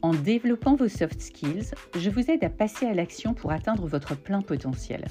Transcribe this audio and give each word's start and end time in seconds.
En 0.00 0.14
développant 0.14 0.76
vos 0.76 0.86
soft 0.86 1.20
skills, 1.20 1.74
je 1.96 2.08
vous 2.08 2.30
aide 2.30 2.44
à 2.44 2.48
passer 2.48 2.86
à 2.86 2.94
l'action 2.94 3.34
pour 3.34 3.50
atteindre 3.50 3.88
votre 3.88 4.16
plein 4.16 4.42
potentiel. 4.42 5.04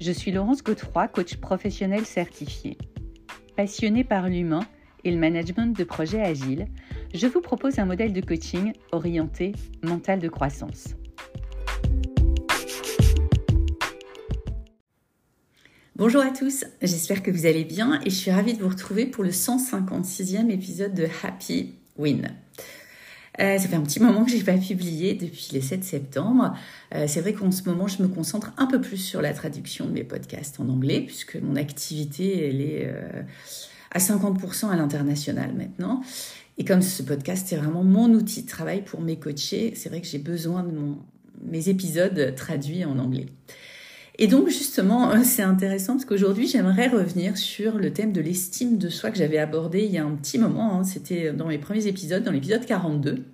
Je 0.00 0.10
suis 0.10 0.32
Laurence 0.32 0.64
Godefroy, 0.64 1.06
coach 1.06 1.36
professionnel 1.36 2.04
certifié. 2.04 2.76
Passionnée 3.56 4.02
par 4.02 4.28
l'humain 4.28 4.66
et 5.04 5.12
le 5.12 5.18
management 5.18 5.76
de 5.76 5.84
projets 5.84 6.20
agiles, 6.20 6.66
je 7.14 7.28
vous 7.28 7.40
propose 7.40 7.78
un 7.78 7.84
modèle 7.84 8.12
de 8.12 8.20
coaching 8.20 8.72
orienté 8.90 9.52
mental 9.84 10.18
de 10.18 10.28
croissance. 10.28 10.96
Bonjour 15.94 16.22
à 16.22 16.30
tous, 16.30 16.64
j'espère 16.82 17.22
que 17.22 17.30
vous 17.30 17.46
allez 17.46 17.64
bien 17.64 18.00
et 18.00 18.10
je 18.10 18.16
suis 18.16 18.32
ravie 18.32 18.54
de 18.54 18.60
vous 18.60 18.70
retrouver 18.70 19.06
pour 19.06 19.22
le 19.22 19.30
156e 19.30 20.50
épisode 20.50 20.94
de 20.94 21.06
Happy 21.22 21.74
Win. 21.96 22.34
Euh, 23.40 23.58
ça 23.58 23.68
fait 23.68 23.74
un 23.74 23.82
petit 23.82 24.00
moment 24.00 24.24
que 24.24 24.30
j'ai 24.30 24.42
pas 24.42 24.56
publié 24.56 25.14
depuis 25.14 25.48
le 25.52 25.60
7 25.60 25.82
septembre. 25.82 26.56
Euh, 26.94 27.06
c'est 27.08 27.20
vrai 27.20 27.32
qu'en 27.32 27.50
ce 27.50 27.68
moment, 27.68 27.88
je 27.88 28.02
me 28.02 28.08
concentre 28.08 28.52
un 28.58 28.66
peu 28.66 28.80
plus 28.80 28.98
sur 28.98 29.20
la 29.20 29.32
traduction 29.32 29.86
de 29.86 29.90
mes 29.90 30.04
podcasts 30.04 30.60
en 30.60 30.68
anglais, 30.68 31.00
puisque 31.00 31.36
mon 31.36 31.56
activité, 31.56 32.48
elle 32.48 32.60
est 32.60 32.86
euh, 32.86 33.22
à 33.90 33.98
50% 33.98 34.70
à 34.70 34.76
l'international 34.76 35.52
maintenant. 35.54 36.02
Et 36.58 36.64
comme 36.64 36.82
ce 36.82 37.02
podcast, 37.02 37.46
c'est 37.48 37.56
vraiment 37.56 37.82
mon 37.82 38.10
outil 38.10 38.42
de 38.42 38.48
travail 38.48 38.82
pour 38.82 39.00
mes 39.00 39.18
coachés, 39.18 39.72
c'est 39.74 39.88
vrai 39.88 40.00
que 40.00 40.06
j'ai 40.06 40.18
besoin 40.18 40.62
de 40.62 40.70
mon, 40.70 40.98
mes 41.42 41.68
épisodes 41.68 42.34
traduits 42.36 42.84
en 42.84 42.98
anglais. 43.00 43.26
Et 44.16 44.26
donc 44.28 44.48
justement, 44.48 45.22
c'est 45.24 45.42
intéressant 45.42 45.94
parce 45.94 46.04
qu'aujourd'hui, 46.04 46.46
j'aimerais 46.46 46.88
revenir 46.88 47.36
sur 47.36 47.78
le 47.78 47.92
thème 47.92 48.12
de 48.12 48.20
l'estime 48.20 48.78
de 48.78 48.88
soi 48.88 49.10
que 49.10 49.18
j'avais 49.18 49.38
abordé 49.38 49.84
il 49.84 49.90
y 49.90 49.98
a 49.98 50.04
un 50.04 50.14
petit 50.14 50.38
moment. 50.38 50.78
Hein. 50.78 50.84
C'était 50.84 51.32
dans 51.32 51.48
mes 51.48 51.58
premiers 51.58 51.86
épisodes, 51.86 52.22
dans 52.22 52.32
l'épisode 52.32 52.64
42. 52.64 53.24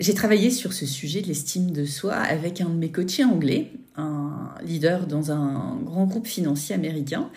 J'ai 0.00 0.14
travaillé 0.14 0.50
sur 0.50 0.72
ce 0.72 0.86
sujet 0.86 1.20
de 1.22 1.28
l'estime 1.28 1.70
de 1.70 1.84
soi 1.84 2.14
avec 2.14 2.60
un 2.60 2.68
de 2.68 2.74
mes 2.74 2.90
coachés 2.90 3.22
anglais, 3.22 3.70
un 3.96 4.52
leader 4.64 5.06
dans 5.06 5.30
un 5.30 5.78
grand 5.84 6.06
groupe 6.06 6.26
financier 6.26 6.74
américain. 6.74 7.30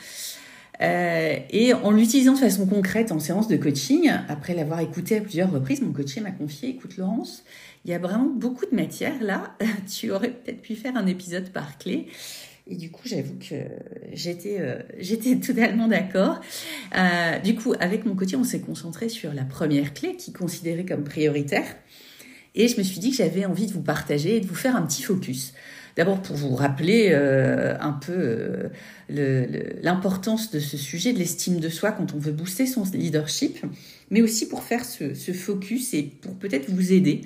Euh, 0.82 1.38
et 1.50 1.74
en 1.74 1.92
l'utilisant 1.92 2.34
de 2.34 2.40
façon 2.40 2.68
concrète 2.68 3.12
en 3.12 3.20
séance 3.20 3.48
de 3.48 3.58
coaching, 3.58 4.12
après 4.28 4.54
l'avoir 4.54 4.80
écouté 4.80 5.18
à 5.18 5.22
plusieurs 5.22 5.52
reprises, 5.52 5.82
mon 5.82 5.92
coaché 5.92 6.22
m'a 6.22 6.32
confié, 6.32 6.70
écoute 6.70 6.98
Laurence, 6.98 7.44
il 7.86 7.92
y 7.92 7.94
a 7.94 8.00
vraiment 8.00 8.30
beaucoup 8.30 8.66
de 8.66 8.76
matière 8.76 9.22
là, 9.22 9.56
tu 9.92 10.12
aurais 10.12 10.30
peut-être 10.30 10.62
pu 10.62 10.76
faire 10.76 10.96
un 10.96 11.08
épisode 11.08 11.50
par 11.50 11.78
clé. 11.78 12.08
Et 12.70 12.76
du 12.76 12.92
coup, 12.92 13.04
j'avoue 13.06 13.36
que 13.40 13.56
j'étais 14.12 14.58
euh, 14.60 14.80
j'étais 15.00 15.36
totalement 15.40 15.88
d'accord. 15.88 16.42
Euh, 16.98 17.40
du 17.40 17.56
coup, 17.56 17.74
avec 17.80 18.06
mon 18.06 18.14
coaching, 18.14 18.40
on 18.40 18.44
s'est 18.44 18.60
concentré 18.60 19.10
sur 19.10 19.34
la 19.34 19.44
première 19.44 19.94
clé 19.94 20.16
qui 20.16 20.32
est 20.32 20.38
considérée 20.38 20.86
comme 20.86 21.04
prioritaire. 21.04 21.66
Et 22.56 22.68
je 22.68 22.78
me 22.78 22.84
suis 22.84 23.00
dit 23.00 23.12
que 23.12 23.18
j'avais 23.18 23.46
envie 23.46 23.68
de 23.68 23.72
vous 23.72 23.82
partager 23.82 24.38
et 24.38 24.42
de 24.42 24.48
vous 24.48 24.56
faire 24.56 24.76
un 24.76 24.82
petit 24.82 25.04
focus. 25.04 25.54
D'abord 25.98 26.22
pour 26.22 26.36
vous 26.36 26.54
rappeler 26.56 27.10
euh, 27.12 27.76
un 27.80 27.92
peu 27.92 28.70
euh, 29.10 29.74
l'importance 29.82 30.52
de 30.52 30.60
ce 30.60 30.78
sujet 30.78 31.12
de 31.12 31.18
l'estime 31.18 31.60
de 31.60 31.70
soi 31.70 31.92
quand 31.92 32.14
on 32.14 32.20
veut 32.20 32.32
booster 32.32 32.68
son 32.68 32.84
leadership, 32.94 33.66
mais 34.12 34.22
aussi 34.22 34.48
pour 34.48 34.62
faire 34.62 34.86
ce, 34.86 35.16
ce 35.16 35.32
focus 35.32 35.96
et 35.96 36.04
pour 36.04 36.36
peut-être 36.36 36.70
vous 36.70 36.94
aider 36.94 37.22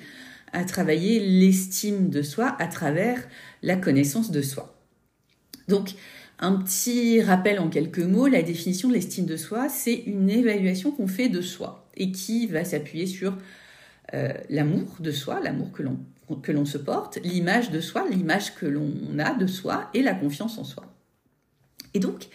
à 0.54 0.64
travailler 0.64 1.20
l'estime 1.20 2.08
de 2.08 2.22
soi 2.22 2.56
à 2.58 2.66
travers 2.66 3.22
la 3.62 3.76
connaissance 3.76 4.30
de 4.30 4.40
soi. 4.40 4.74
Donc, 5.68 5.90
un 6.38 6.56
petit 6.56 7.20
rappel 7.20 7.60
en 7.60 7.68
quelques 7.68 7.98
mots, 7.98 8.26
la 8.26 8.42
définition 8.42 8.88
de 8.88 8.94
l'estime 8.94 9.26
de 9.26 9.36
soi, 9.36 9.68
c'est 9.68 9.94
une 9.94 10.30
évaluation 10.30 10.92
qu'on 10.92 11.06
fait 11.06 11.28
de 11.28 11.42
soi 11.42 11.90
et 11.96 12.10
qui 12.10 12.46
va 12.46 12.64
s'appuyer 12.64 13.06
sur 13.06 13.36
euh, 14.14 14.32
l'amour 14.50 14.96
de 15.00 15.10
soi, 15.10 15.40
l'amour 15.40 15.72
que 15.72 15.82
l'on 15.82 15.98
que 16.42 16.52
l'on 16.52 16.64
se 16.64 16.78
porte, 16.78 17.18
l'image 17.22 17.70
de 17.70 17.80
soi, 17.80 18.06
l'image 18.10 18.54
que 18.54 18.64
l'on 18.64 19.18
a 19.18 19.34
de 19.34 19.46
soi 19.46 19.90
et 19.92 20.00
la 20.00 20.14
confiance 20.14 20.56
en 20.56 20.64
soi. 20.64 20.84
Et 21.92 21.98
donc, 21.98 22.28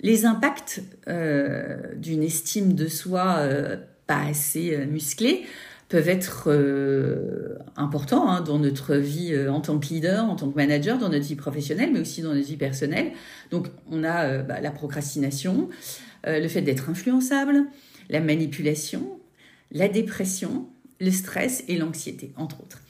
les 0.00 0.26
impacts 0.26 0.82
euh, 1.08 1.94
d'une 1.96 2.22
estime 2.22 2.74
de 2.74 2.88
soi 2.88 3.36
euh, 3.38 3.78
pas 4.06 4.24
assez 4.24 4.76
musclée 4.84 5.46
peuvent 5.88 6.10
être 6.10 6.50
importants 7.76 8.28
hein, 8.28 8.42
dans 8.42 8.58
notre 8.58 8.96
vie 8.96 9.34
en 9.48 9.62
tant 9.62 9.78
que 9.78 9.86
leader, 9.86 10.24
en 10.24 10.36
tant 10.36 10.50
que 10.50 10.56
manager, 10.56 10.98
dans 10.98 11.08
notre 11.08 11.24
vie 11.24 11.36
professionnelle, 11.36 11.90
mais 11.90 12.00
aussi 12.00 12.20
dans 12.20 12.34
notre 12.34 12.46
vie 12.46 12.56
personnelle. 12.58 13.12
Donc, 13.50 13.68
on 13.90 14.04
a 14.04 14.38
bah, 14.38 14.60
la 14.60 14.72
procrastination, 14.72 15.70
le 16.26 16.48
fait 16.48 16.62
d'être 16.62 16.90
influençable, 16.90 17.64
la 18.10 18.20
manipulation, 18.20 19.18
la 19.70 19.88
dépression, 19.88 20.68
le 21.02 21.10
stress 21.10 21.64
et 21.68 21.76
l'anxiété, 21.76 22.30
entre 22.36 22.60
autres. 22.60 22.80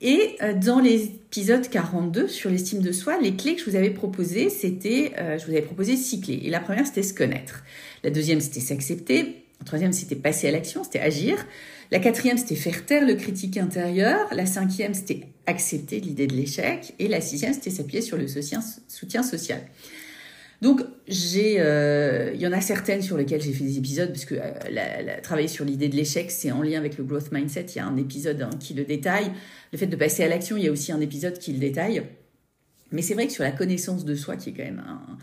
Et 0.00 0.36
euh, 0.42 0.52
dans 0.52 0.78
l'épisode 0.78 1.68
42 1.68 2.28
sur 2.28 2.50
l'estime 2.50 2.82
de 2.82 2.92
soi, 2.92 3.18
les 3.20 3.34
clés 3.34 3.54
que 3.54 3.62
je 3.62 3.70
vous 3.70 3.76
avais 3.76 3.90
proposées, 3.90 4.50
c'était, 4.50 5.12
euh, 5.18 5.38
je 5.38 5.46
vous 5.46 5.52
avais 5.52 5.62
proposé 5.62 5.96
six 5.96 6.20
clés. 6.20 6.40
Et 6.44 6.50
la 6.50 6.60
première, 6.60 6.86
c'était 6.86 7.02
se 7.02 7.14
connaître. 7.14 7.64
La 8.04 8.10
deuxième, 8.10 8.40
c'était 8.40 8.60
s'accepter. 8.60 9.42
La 9.58 9.64
troisième, 9.64 9.92
c'était 9.92 10.16
passer 10.16 10.48
à 10.48 10.50
l'action, 10.50 10.84
c'était 10.84 11.00
agir. 11.00 11.46
La 11.90 11.98
quatrième, 11.98 12.36
c'était 12.36 12.56
faire 12.56 12.84
taire 12.84 13.06
le 13.06 13.14
critique 13.14 13.56
intérieur. 13.56 14.28
La 14.32 14.44
cinquième, 14.44 14.92
c'était 14.92 15.22
accepter 15.46 15.98
l'idée 16.00 16.26
de 16.26 16.34
l'échec. 16.34 16.92
Et 16.98 17.08
la 17.08 17.22
sixième, 17.22 17.54
c'était 17.54 17.70
s'appuyer 17.70 18.02
sur 18.02 18.18
le 18.18 18.26
soutien 18.28 19.22
social. 19.22 19.62
Donc, 20.62 20.80
j'ai, 21.06 21.56
euh, 21.58 22.32
il 22.34 22.40
y 22.40 22.46
en 22.46 22.52
a 22.52 22.60
certaines 22.60 23.02
sur 23.02 23.16
lesquelles 23.16 23.42
j'ai 23.42 23.52
fait 23.52 23.64
des 23.64 23.78
épisodes, 23.78 24.08
parce 24.08 24.24
que 24.24 24.34
euh, 24.34 25.20
travailler 25.22 25.48
sur 25.48 25.64
l'idée 25.64 25.88
de 25.88 25.96
l'échec, 25.96 26.30
c'est 26.30 26.50
en 26.50 26.62
lien 26.62 26.78
avec 26.78 26.96
le 26.96 27.04
growth 27.04 27.30
mindset. 27.30 27.66
Il 27.74 27.76
y 27.76 27.80
a 27.80 27.86
un 27.86 27.96
épisode 27.96 28.40
hein, 28.42 28.50
qui 28.58 28.74
le 28.74 28.84
détaille. 28.84 29.30
Le 29.72 29.78
fait 29.78 29.86
de 29.86 29.96
passer 29.96 30.24
à 30.24 30.28
l'action, 30.28 30.56
il 30.56 30.64
y 30.64 30.68
a 30.68 30.72
aussi 30.72 30.92
un 30.92 31.00
épisode 31.00 31.38
qui 31.38 31.52
le 31.52 31.58
détaille. 31.58 32.02
Mais 32.92 33.02
c'est 33.02 33.14
vrai 33.14 33.26
que 33.26 33.32
sur 33.32 33.42
la 33.42 33.52
connaissance 33.52 34.04
de 34.04 34.14
soi, 34.14 34.36
qui 34.36 34.50
est 34.50 34.52
quand 34.52 34.64
même 34.64 34.82
un, 34.86 35.18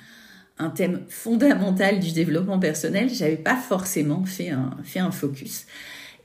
un 0.66 0.70
thème 0.70 1.02
fondamental 1.08 2.00
du 2.00 2.12
développement 2.12 2.60
personnel, 2.60 3.10
j'avais 3.10 3.38
pas 3.38 3.56
forcément 3.56 4.26
fait 4.26 4.50
un, 4.50 4.78
fait 4.84 5.00
un 5.00 5.12
focus. 5.12 5.66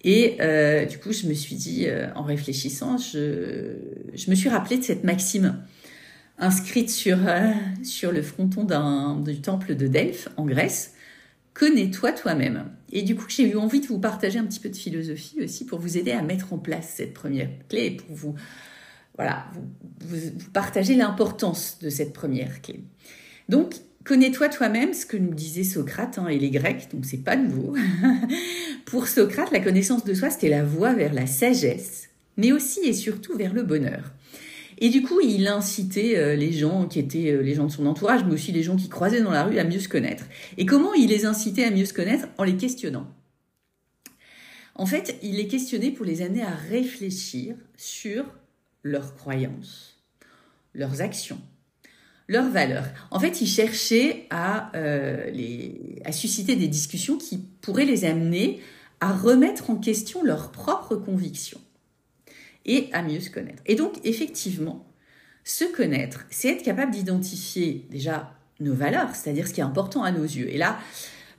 Et 0.04 0.36
euh, 0.40 0.84
du 0.84 0.98
coup, 0.98 1.12
je 1.12 1.26
me 1.26 1.34
suis 1.34 1.56
dit, 1.56 1.86
euh, 1.86 2.06
en 2.14 2.22
réfléchissant, 2.22 2.98
je, 2.98 3.76
je 4.14 4.30
me 4.30 4.34
suis 4.34 4.48
rappelé 4.48 4.78
de 4.78 4.84
cette 4.84 5.04
maxime 5.04 5.56
inscrite 6.38 6.91
sur, 6.91 7.19
euh, 7.26 7.53
sur 7.82 8.12
le 8.12 8.22
fronton 8.22 8.65
du 9.22 9.41
temple 9.41 9.75
de 9.75 9.87
Delphes 9.87 10.28
en 10.37 10.47
Grèce. 10.47 10.94
Connais-toi 11.54 12.12
toi-même. 12.12 12.71
Et 12.93 13.03
du 13.03 13.16
coup, 13.16 13.26
j'ai 13.28 13.50
eu 13.50 13.56
envie 13.56 13.81
de 13.81 13.87
vous 13.87 13.99
partager 13.99 14.38
un 14.38 14.44
petit 14.44 14.60
peu 14.60 14.69
de 14.69 14.76
philosophie 14.76 15.43
aussi 15.43 15.66
pour 15.66 15.81
vous 15.81 15.99
aider 15.99 16.12
à 16.12 16.22
mettre 16.22 16.53
en 16.53 16.59
place 16.59 16.94
cette 16.97 17.15
première 17.15 17.49
clé 17.69 17.91
pour 17.91 18.15
vous, 18.15 18.34
voilà, 19.16 19.47
vous, 19.53 20.16
vous, 20.16 20.31
partager 20.53 20.94
l'importance 20.94 21.78
de 21.81 21.91
cette 21.91 22.12
première 22.12 22.62
clé. 22.62 22.84
Donc, 23.49 23.75
connais-toi 24.05 24.49
toi-même, 24.49 24.94
ce 24.94 25.05
que 25.05 25.16
nous 25.16 25.34
disait 25.34 25.65
Socrate 25.65 26.19
hein, 26.19 26.28
et 26.28 26.38
les 26.38 26.50
Grecs, 26.50 26.88
donc 26.93 27.05
c'est 27.05 27.25
pas 27.25 27.37
nouveau. 27.37 27.75
pour 28.87 29.09
Socrate, 29.09 29.50
la 29.50 29.60
connaissance 29.60 30.05
de 30.05 30.15
soi, 30.15 30.31
c'était 30.31 30.49
la 30.49 30.65
voie 30.65 30.94
vers 30.94 31.12
la 31.12 31.26
sagesse, 31.26 32.09
mais 32.37 32.53
aussi 32.53 32.81
et 32.84 32.93
surtout 32.93 33.37
vers 33.37 33.52
le 33.52 33.64
bonheur. 33.64 34.12
Et 34.80 34.90
du 34.90 35.02
coup, 35.02 35.20
il 35.20 35.48
incitait 35.48 36.16
euh, 36.16 36.36
les 36.36 36.52
gens 36.52 36.86
qui 36.86 37.00
étaient 37.00 37.32
euh, 37.32 37.42
les 37.42 37.54
gens 37.54 37.66
de 37.66 37.72
son 37.72 37.86
entourage, 37.86 38.25
mais 38.25 38.32
aussi 38.32 38.52
les 38.52 38.62
gens 38.62 38.76
qui 38.76 38.88
croisaient 38.88 39.20
dans 39.20 39.32
la 39.32 39.42
rue 39.44 39.58
à 39.58 39.64
mieux 39.64 39.80
se 39.80 39.88
connaître. 39.88 40.25
Et 40.56 40.66
comment 40.66 40.94
il 40.94 41.08
les 41.08 41.26
incitait 41.26 41.64
à 41.64 41.70
mieux 41.70 41.84
se 41.84 41.92
connaître 41.92 42.28
En 42.38 42.44
les 42.44 42.56
questionnant? 42.56 43.08
En 44.76 44.86
fait, 44.86 45.19
il 45.22 45.36
les 45.36 45.48
questionnait 45.48 45.90
pour 45.90 46.06
les 46.06 46.22
amener 46.22 46.44
à 46.44 46.54
réfléchir 46.54 47.56
sur 47.76 48.25
leurs 48.84 49.16
croyances, 49.16 50.00
leurs 50.75 51.02
actions, 51.02 51.40
leurs 52.28 52.48
valeurs. 52.48 52.86
En 53.10 53.19
fait, 53.19 53.40
il 53.40 53.48
cherchait 53.48 54.26
à, 54.30 54.70
euh, 54.76 55.28
à 56.04 56.12
susciter 56.12 56.54
des 56.54 56.69
discussions 56.69 57.19
qui 57.19 57.38
pourraient 57.60 57.84
les 57.84 58.04
amener 58.04 58.60
à 59.00 59.12
remettre 59.12 59.70
en 59.70 59.76
question 59.76 60.22
leurs 60.22 60.52
propres 60.52 60.94
convictions 60.94 61.60
et 62.69 62.88
à 62.93 63.03
mieux 63.03 63.19
se 63.19 63.31
connaître. 63.31 63.62
Et 63.67 63.75
donc, 63.75 63.94
effectivement, 64.05 64.87
se 65.43 65.65
connaître, 65.65 66.26
c'est 66.31 66.50
être 66.50 66.62
capable 66.62 66.93
d'identifier 66.93 67.87
déjà 67.91 68.35
nos 68.61 68.75
valeurs, 68.75 69.17
c'est-à-dire 69.17 69.49
ce 69.49 69.55
qui 69.55 69.61
est 69.61 69.65
important 69.65 70.03
à 70.05 70.12
nos 70.12 70.23
yeux. 70.23 70.49
Et 70.53 70.59
là, 70.59 70.79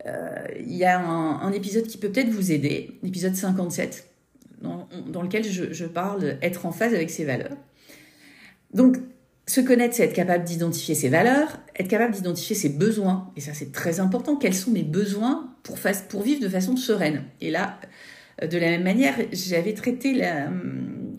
euh, 0.08 0.36
il 0.60 0.76
y 0.76 0.86
a 0.86 1.00
un, 1.00 1.52
épisode 1.52 1.86
qui 1.86 1.98
peut 1.98 2.10
peut-être 2.10 2.30
vous 2.30 2.52
aider, 2.52 3.00
l'épisode 3.04 3.36
57, 3.36 4.10
dans, 4.62 4.90
dans 5.08 5.22
lequel 5.22 5.44
je, 5.46 5.86
parle 5.86 6.38
être 6.42 6.66
en 6.66 6.72
phase 6.72 6.94
avec 6.94 7.10
ses 7.10 7.24
valeurs. 7.24 7.58
Donc, 8.74 8.98
Se 9.46 9.62
connaître, 9.62 9.96
c'est 9.96 10.04
être 10.04 10.14
capable 10.14 10.44
d'identifier 10.44 10.94
ses 10.94 11.10
valeurs, 11.10 11.60
être 11.76 11.88
capable 11.88 12.14
d'identifier 12.14 12.56
ses 12.56 12.70
besoins. 12.70 13.32
Et 13.36 13.42
ça, 13.42 13.54
c'est 13.56 13.72
très 13.72 14.00
important. 14.00 14.36
Quels 14.36 14.54
sont 14.54 14.70
mes 14.70 14.84
besoins 14.84 15.56
pour, 15.64 15.78
pour 16.08 16.22
vivre 16.22 16.40
de 16.40 16.50
façon 16.50 16.78
sereine? 16.78 17.24
Et 17.42 17.50
là, 17.50 17.80
de 18.42 18.58
la 18.58 18.68
même 18.68 18.84
manière, 18.84 19.16
j'avais 19.34 19.74
traité 19.74 20.14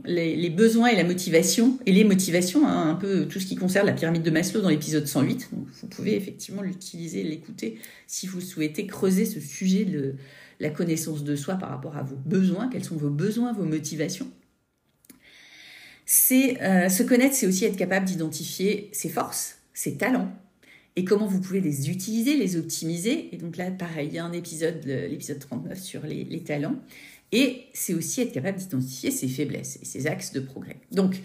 les, 0.05 0.51
besoins 0.51 0.89
et 0.89 0.97
la 0.97 1.05
motivation, 1.05 1.79
et 1.87 1.93
les 1.93 2.05
motivations, 2.05 2.67
hein, 2.67 2.91
un 2.91 2.95
peu 2.95 3.27
tout 3.27 3.41
ce 3.41 3.47
qui 3.47 3.57
concerne 3.57 3.87
la 3.87 3.93
pyramide 3.93 4.23
de 4.23 4.31
Maslow 4.31 4.61
dans 4.61 4.69
l'épisode 4.69 5.07
108. 5.07 5.49
vous 5.53 5.87
pouvez 5.89 6.17
effectivement 6.17 6.63
l'utiliser, 6.63 7.23
l'écouter 7.23 7.79
si 8.07 8.27
vous 8.27 8.41
souhaitez 8.41 8.87
creuser 8.87 9.25
ce 9.25 9.41
sujet 9.41 9.85
de 9.85 10.15
la 10.61 10.71
connaissance 10.71 11.25
de 11.25 11.37
soi 11.37 11.55
par 11.55 11.71
rapport 11.71 11.97
à 11.97 12.03
vos 12.03 12.17
besoins, 12.17 12.69
quels 12.69 12.85
sont 12.85 12.97
vos 12.97 13.11
besoins, 13.11 13.53
vos 13.53 13.65
motivations. 13.65 14.31
C'est 16.07 16.61
euh, 16.63 16.89
se 16.89 17.03
connaître, 17.03 17.35
c'est 17.35 17.47
aussi 17.47 17.65
être 17.65 17.77
capable 17.77 18.07
d'identifier 18.07 18.91
ses 18.93 19.09
forces, 19.09 19.59
ses 19.73 19.97
talents, 19.97 20.33
et 20.97 21.05
comment 21.05 21.27
vous 21.27 21.41
pouvez 21.41 21.61
les 21.61 21.89
utiliser, 21.89 22.37
les 22.37 22.57
optimiser. 22.57 23.33
Et 23.33 23.39
donc 23.39 23.57
là, 23.57 23.71
pareil, 23.71 24.09
il 24.09 24.15
y 24.15 24.19
a 24.19 24.25
un 24.25 24.33
épisode, 24.33 24.85
l'épisode 24.85 25.39
39 25.39 25.79
sur 25.79 26.03
les, 26.03 26.25
les 26.25 26.43
talents. 26.43 26.77
Et 27.33 27.67
c'est 27.73 27.95
aussi 27.95 28.21
être 28.21 28.33
capable 28.33 28.59
d'identifier 28.59 29.11
ses 29.11 29.29
faiblesses 29.29 29.79
et 29.81 29.85
ses 29.85 30.07
axes 30.07 30.33
de 30.33 30.41
progrès. 30.41 30.77
Donc, 30.91 31.17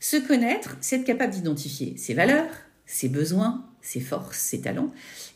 se 0.00 0.16
connaître, 0.16 0.76
c'est 0.80 0.96
être 0.96 1.04
capable 1.04 1.32
d'identifier 1.32 1.96
ses 1.96 2.14
valeurs, 2.14 2.50
ses 2.86 3.08
besoins, 3.08 3.64
ses 3.80 4.00
forces, 4.00 4.38
ses 4.38 4.60
talents 4.60 4.92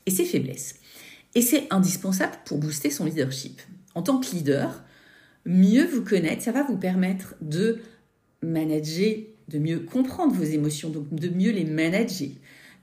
et 0.07 0.11
ses 0.11 0.25
faiblesses. 0.25 0.77
Et 1.35 1.43
c'est 1.43 1.67
indispensable 1.71 2.33
pour 2.45 2.59
booster 2.59 2.91
son 2.91 3.05
leadership. 3.05 3.61
En 3.95 4.03
tant 4.03 4.19
que 4.19 4.35
leader, 4.35 4.83
mieux 5.45 5.87
vous 5.87 6.03
connaître, 6.03 6.43
ça 6.43 6.53
va 6.53 6.65
vous 6.65 6.77
permettre 6.77 7.35
de 7.41 7.81
manager, 8.43 9.17
de 9.49 9.59
mieux 9.59 9.81
comprendre 9.81 10.35
vos 10.35 10.45
émotions, 10.45 10.91
donc 10.91 11.15
de 11.15 11.29
mieux 11.29 11.53
les 11.53 11.65
manager, 11.65 12.31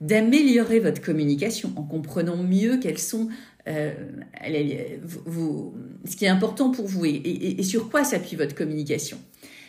d'améliorer 0.00 0.80
votre 0.80 1.02
communication 1.02 1.72
en 1.76 1.82
comprenant 1.82 2.36
mieux 2.36 2.78
quelles 2.78 2.98
sont 2.98 3.28
euh, 3.68 3.92
ce 6.04 6.16
qui 6.16 6.24
est 6.24 6.28
important 6.28 6.70
pour 6.70 6.86
vous 6.86 7.04
et, 7.04 7.62
sur 7.62 7.90
quoi 7.90 8.04
s'appuie 8.04 8.36
votre 8.36 8.54
communication? 8.54 9.18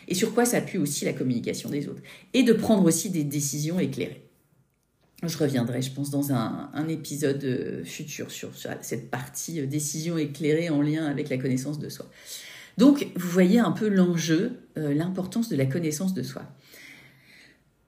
Et 0.08 0.14
sur 0.14 0.34
quoi 0.34 0.44
s'appuie 0.44 0.78
aussi 0.78 1.04
la 1.04 1.12
communication 1.12 1.68
des 1.68 1.88
autres? 1.88 2.02
Et 2.32 2.42
de 2.42 2.52
prendre 2.52 2.84
aussi 2.84 3.10
des 3.10 3.24
décisions 3.24 3.80
éclairées. 3.80 4.22
Je 5.22 5.38
reviendrai, 5.38 5.80
je 5.80 5.90
pense, 5.90 6.10
dans 6.10 6.32
un, 6.32 6.88
épisode 6.88 7.42
euh, 7.44 7.84
futur 7.84 8.30
sur, 8.30 8.50
cette 8.82 9.10
partie 9.10 9.60
euh, 9.60 9.66
décision 9.66 10.18
éclairée 10.18 10.68
en 10.68 10.82
lien 10.82 11.06
avec 11.06 11.30
la 11.30 11.38
connaissance 11.38 11.78
de 11.78 11.88
soi. 11.88 12.06
Donc, 12.76 13.06
vous 13.16 13.28
voyez 13.28 13.58
un 13.58 13.72
peu 13.72 13.88
l'enjeu, 13.88 14.58
euh, 14.76 14.92
l'importance 14.92 15.48
de 15.48 15.56
la 15.56 15.64
connaissance 15.64 16.12
de 16.12 16.22
soi. 16.22 16.42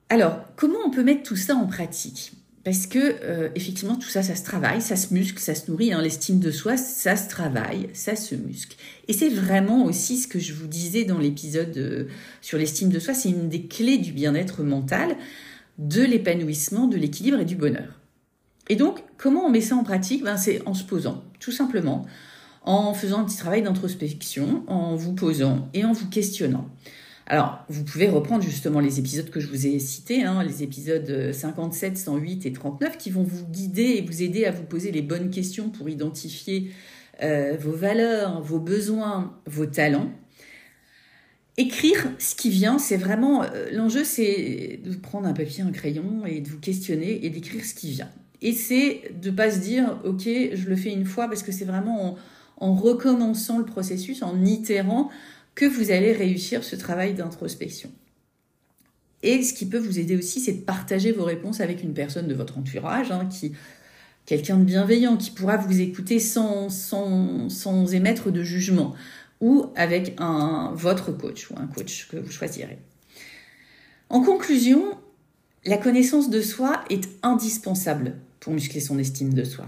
Alors, 0.09 0.43
comment 0.57 0.79
on 0.87 0.91
peut 0.91 1.05
mettre 1.05 1.23
tout 1.23 1.37
ça 1.37 1.55
en 1.55 1.67
pratique? 1.67 2.33
Parce 2.65 2.87
que, 2.87 3.51
effectivement, 3.55 3.97
tout 3.97 4.09
ça, 4.09 4.23
ça 4.23 4.35
se 4.35 4.43
travaille, 4.43 4.83
ça 4.83 4.97
se 4.97 5.15
muscle, 5.15 5.39
ça 5.39 5.55
se 5.55 5.71
nourrit. 5.71 5.93
Hein, 5.93 6.03
L'estime 6.03 6.39
de 6.39 6.51
soi, 6.51 6.77
ça 6.77 7.17
se 7.17 7.29
travaille, 7.29 7.89
ça 7.95 8.15
se 8.15 8.35
muscle. 8.35 8.77
Et 9.07 9.13
c'est 9.13 9.31
vraiment 9.31 9.85
aussi 9.85 10.19
ce 10.19 10.29
que 10.29 10.39
je 10.39 10.53
vous 10.53 10.67
disais 10.67 11.05
dans 11.05 11.19
l'épisode 11.19 12.09
sur 12.43 12.59
l'estime 12.59 12.91
de 12.91 12.99
soi, 12.99 13.15
c'est 13.15 13.31
une 13.31 13.49
des 13.49 13.63
clés 13.63 13.99
du 13.99 14.13
bien-être 14.13 14.63
mental 14.63 15.17
de 15.79 16.03
l'épanouissement, 16.03 16.87
de 16.87 16.97
l'équilibre 16.97 17.41
et 17.41 17.45
du 17.45 17.57
bonheur. 17.57 18.01
Et 18.69 18.77
donc, 18.77 19.03
comment 19.17 19.47
on 19.47 19.51
met 19.51 19.61
ça 19.61 19.77
en 19.77 19.85
pratique? 19.85 20.23
Ben, 20.23 20.37
C'est 20.37 20.61
en 20.67 20.75
se 20.75 20.85
posant, 20.85 21.25
tout 21.41 21.53
simplement, 21.53 22.05
en 22.65 22.93
faisant 22.93 23.21
un 23.21 23.25
petit 23.25 23.39
travail 23.39 23.63
d'introspection, 23.63 24.65
en 24.67 24.95
vous 24.95 25.15
posant 25.15 25.69
et 25.73 25.85
en 25.85 25.93
vous 25.93 26.09
questionnant. 26.09 26.69
Alors, 27.29 27.65
vous 27.69 27.85
pouvez 27.85 28.09
reprendre 28.09 28.43
justement 28.43 28.81
les 28.81 28.99
épisodes 28.99 29.29
que 29.29 29.39
je 29.39 29.49
vous 29.49 29.67
ai 29.67 29.79
cités, 29.79 30.25
hein, 30.25 30.43
les 30.43 30.63
épisodes 30.63 31.31
57, 31.33 31.97
108 31.99 32.47
et 32.47 32.53
39, 32.53 32.97
qui 32.97 33.11
vont 33.11 33.23
vous 33.23 33.45
guider 33.47 33.97
et 33.99 34.03
vous 34.03 34.23
aider 34.23 34.47
à 34.47 34.51
vous 34.51 34.65
poser 34.65 34.91
les 34.91 35.03
bonnes 35.03 35.31
questions 35.31 35.69
pour 35.69 35.89
identifier 35.91 36.73
euh, 37.23 37.57
vos 37.61 37.73
valeurs, 37.73 38.41
vos 38.43 38.59
besoins, 38.59 39.39
vos 39.47 39.67
talents, 39.67 40.11
Écrire 41.59 42.13
ce 42.21 42.37
qui 42.37 42.51
vient, 42.51 42.79
c'est 42.79 42.97
vraiment 42.97 43.43
euh, 43.43 43.69
l'enjeu, 43.73 44.05
c'est 44.05 44.79
de 44.81 44.95
prendre 44.95 45.27
un 45.27 45.33
papier, 45.33 45.65
un 45.65 45.73
crayon 45.73 46.25
et 46.25 46.41
de 46.41 46.49
vous 46.49 46.61
questionner 46.61 47.27
et 47.27 47.31
d'écrire 47.31 47.65
ce 47.65 47.75
qui 47.75 47.91
vient. 47.91 48.09
Et 48.43 48.53
c'est 48.53 49.11
de 49.21 49.33
pas 49.33 49.51
se 49.51 49.59
dire, 49.59 49.99
ok, 50.05 50.23
je 50.23 50.69
le 50.69 50.77
fais 50.77 50.93
une 50.93 51.05
fois 51.05 51.27
parce 51.27 51.43
que 51.43 51.51
c'est 51.51 51.65
vraiment 51.65 52.17
en, 52.59 52.75
recommençant 52.77 53.59
le 53.59 53.65
processus, 53.65 54.23
en 54.23 54.45
itérant, 54.45 55.11
que 55.59 55.65
vous 55.65 55.91
allez 55.91 56.13
réussir 56.13 56.63
ce 56.63 56.77
travail 56.77 57.15
d'introspection. 57.15 57.91
Et 59.25 59.43
ce 59.43 59.53
qui 59.53 59.67
peut 59.67 59.79
vous 59.79 59.99
aider 59.99 60.17
aussi, 60.17 60.39
c'est 60.39 60.53
de 60.53 60.61
partager 60.61 61.11
vos 61.11 61.25
réponses 61.25 61.61
avec 61.61 61.83
une 61.83 61.95
personne 61.95 62.29
de 62.29 62.35
votre 62.35 62.59
entourage, 62.59 63.11
hein, 63.11 63.27
qui 63.27 63.55
quelqu'un 64.25 64.57
de 64.57 64.63
bienveillant, 64.63 65.17
qui 65.17 65.33
pourra 65.33 65.57
vous 65.57 65.81
écouter 65.81 66.21
sans, 66.21 66.69
sans, 66.69 67.49
sans 67.49 67.93
émettre 67.93 68.31
de 68.31 68.45
jugement 68.45 68.95
ou 69.41 69.67
avec 69.75 70.15
un, 70.19 70.75
votre 70.77 71.11
coach 71.11 71.51
ou 71.51 71.55
un 71.57 71.67
coach 71.67 72.07
que 72.09 72.19
vous 72.19 72.31
choisirez. 72.31 72.79
En 74.11 74.21
conclusion, 74.21 74.97
la 75.65 75.77
connaissance 75.77 76.31
de 76.31 76.41
soi 76.41 76.85
est 76.89 77.09
indispensable 77.25 78.15
pour 78.39 78.53
muscler 78.53 78.81
son 78.81 78.97
estime 78.97 79.35
de 79.35 79.43
soi. 79.43 79.67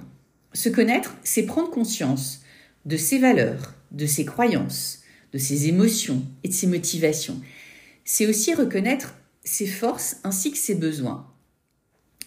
Se 0.52 0.69
connaître, 0.69 1.16
c'est 1.25 1.46
prendre 1.46 1.70
conscience 1.70 2.43
de 2.84 2.96
ses 2.96 3.19
valeurs, 3.19 3.75
de 3.90 4.06
ses 4.06 4.25
croyances, 4.25 5.00
de 5.32 5.38
ses 5.38 5.69
émotions 5.69 6.25
et 6.44 6.49
de 6.49 6.55
ses 6.55 6.67
motivations. 6.67 7.41
C'est 8.05 8.27
aussi 8.27 8.55
reconnaître 8.55 9.15
ses 9.44 9.67
forces 9.67 10.17
ainsi 10.25 10.50
que 10.50 10.59
ses 10.59 10.75
besoins 10.75 11.31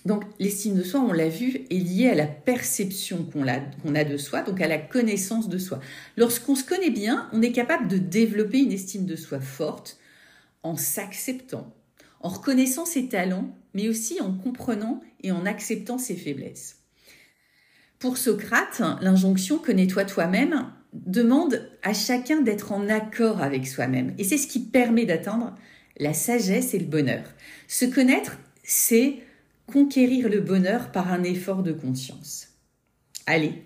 donc 0.06 0.26
l'estime 0.38 0.76
de 0.76 0.84
soi, 0.84 1.00
on 1.00 1.14
l'a 1.14 1.30
vu, 1.30 1.66
est 1.70 1.76
liée 1.76 2.10
à 2.10 2.16
la 2.16 2.28
perception 2.28 3.26
qu'on 3.26 3.48
a, 3.48 4.04
de 4.04 4.18
soi, 4.18 4.42
donc 4.42 4.60
à 4.60 4.68
la 4.68 4.78
connaissance 4.78 5.48
de 5.48 5.58
soi. 5.58 5.80
Lorsqu'on 6.18 6.56
se 6.56 6.66
connaît 6.66 6.90
bien, 6.90 7.30
on 7.32 7.42
est 7.42 7.54
capable 7.54 7.88
de 7.88 7.98
développer 7.98 8.60
une 8.60 8.74
estime 8.74 9.06
de 9.06 9.16
soi 9.16 9.40
forte 9.40 9.98
en 10.62 10.76
s'acceptant, 10.76 11.74
en 12.20 12.30
reconnaissant 12.30 12.86
ses 12.86 13.08
talents, 13.08 13.58
mais 13.74 13.88
aussi 13.88 14.20
en 14.20 14.34
comprenant 14.34 15.02
et 15.22 15.32
en 15.32 15.46
acceptant 15.46 15.98
ses 15.98 16.16
faiblesses. 16.16 16.80
Pour 17.98 18.18
Socrate, 18.18 18.82
l'injonction 19.00 19.58
connais-toi 19.58 20.04
toi-même 20.04 20.70
demande 20.94 21.70
à 21.82 21.94
chacun 21.94 22.42
d'être 22.42 22.72
en 22.72 22.88
accord 22.90 23.42
avec 23.42 23.68
soi-même. 23.68 24.14
Et 24.18 24.24
c'est 24.24 24.38
ce 24.38 24.48
qui 24.48 24.60
permet 24.60 25.06
d'atteindre 25.06 25.56
la 25.98 26.14
sagesse 26.14 26.74
et 26.74 26.80
le 26.80 26.86
bonheur. 26.86 27.24
Se 27.68 27.86
connaître, 27.86 28.38
c'est 28.64 29.18
conquérir 29.68 30.30
le 30.30 30.40
bonheur 30.40 30.92
par 30.92 31.12
un 31.12 31.24
effort 31.24 31.64
de 31.64 31.72
conscience. 31.72 32.48
Allez, 33.26 33.64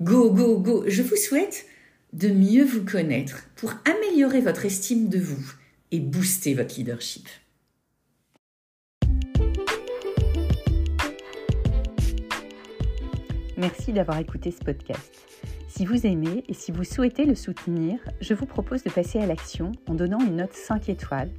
go, 0.00 0.30
go, 0.30 0.58
go. 0.58 0.84
Je 0.86 1.02
vous 1.02 1.16
souhaite 1.16 1.66
de 2.12 2.28
mieux 2.28 2.64
vous 2.64 2.84
connaître 2.84 3.48
pour 3.56 3.74
améliorer 3.84 4.40
votre 4.40 4.64
estime 4.64 5.08
de 5.08 5.18
vous 5.18 5.52
et 5.92 6.00
booster 6.00 6.54
votre 6.54 6.76
leadership. 6.76 7.28
Merci 13.56 13.92
d'avoir 13.92 14.18
écouté 14.18 14.50
ce 14.50 14.58
podcast. 14.58 15.26
Si 15.68 15.86
vous 15.86 16.06
aimez 16.06 16.44
et 16.48 16.54
si 16.54 16.72
vous 16.72 16.84
souhaitez 16.84 17.24
le 17.24 17.34
soutenir, 17.34 17.98
je 18.20 18.34
vous 18.34 18.46
propose 18.46 18.82
de 18.82 18.90
passer 18.90 19.18
à 19.18 19.26
l'action 19.26 19.72
en 19.88 19.94
donnant 19.94 20.20
une 20.20 20.36
note 20.36 20.52
5 20.52 20.88
étoiles 20.88 21.30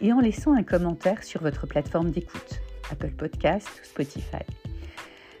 et 0.00 0.12
en 0.12 0.20
laissant 0.20 0.54
un 0.54 0.62
commentaire 0.62 1.22
sur 1.22 1.42
votre 1.42 1.66
plateforme 1.66 2.10
d'écoute. 2.10 2.60
Apple 2.90 3.10
Podcast 3.10 3.68
ou 3.68 3.84
Spotify. 3.84 4.44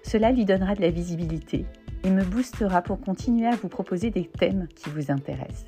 Cela 0.02 0.32
lui 0.32 0.44
donnera 0.44 0.74
de 0.74 0.82
la 0.82 0.90
visibilité 0.90 1.64
et 2.04 2.10
me 2.10 2.24
boostera 2.24 2.82
pour 2.82 3.00
continuer 3.00 3.46
à 3.46 3.56
vous 3.56 3.68
proposer 3.68 4.10
des 4.10 4.26
thèmes 4.26 4.68
qui 4.74 4.90
vous 4.90 5.10
intéressent. 5.10 5.66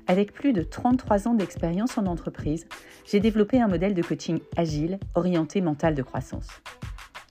Avec 0.08 0.32
plus 0.32 0.54
de 0.54 0.62
33 0.62 1.28
ans 1.28 1.34
d'expérience 1.34 1.98
en 1.98 2.06
entreprise, 2.06 2.66
j'ai 3.06 3.20
développé 3.20 3.62
un 3.62 3.68
modèle 3.68 3.94
de 3.94 4.02
coaching 4.02 4.40
agile 4.56 5.00
orienté 5.16 5.60
mental 5.60 5.96
de 5.96 6.02
croissance. 6.02 6.48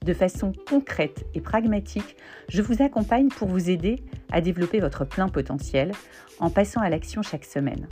De 0.05 0.13
façon 0.13 0.51
concrète 0.69 1.25
et 1.33 1.41
pragmatique, 1.41 2.17
je 2.49 2.61
vous 2.61 2.83
accompagne 2.83 3.29
pour 3.29 3.47
vous 3.47 3.71
aider 3.71 4.03
à 4.31 4.41
développer 4.41 4.79
votre 4.79 5.05
plein 5.05 5.27
potentiel 5.27 5.91
en 6.39 6.51
passant 6.51 6.81
à 6.81 6.89
l'action 6.89 7.23
chaque 7.23 7.45
semaine. 7.45 7.89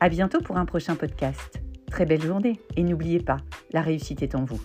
À 0.00 0.08
bientôt 0.08 0.40
pour 0.40 0.56
un 0.56 0.64
prochain 0.64 0.96
podcast. 0.96 1.60
Très 1.88 2.04
belle 2.04 2.22
journée 2.22 2.60
et 2.76 2.82
n'oubliez 2.82 3.20
pas, 3.20 3.38
la 3.72 3.80
réussite 3.80 4.22
est 4.22 4.34
en 4.34 4.44
vous. 4.44 4.60